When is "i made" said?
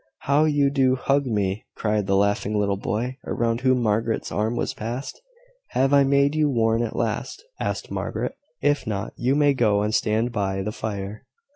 5.93-6.33